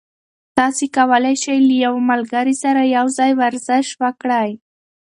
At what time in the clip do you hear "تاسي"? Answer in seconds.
0.57-0.87